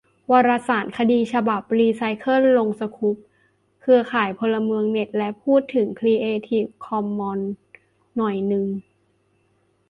[0.31, 3.17] วารสาร 'สารคดี' ฉบับ 'รีไซเคิล' ลงสกู๊ป
[3.81, 7.51] เครือข่ายพลเมืองเน็ต และพูดถึงครีเอทีฟคอมมอนส์
[8.15, 8.65] หน่อยนึง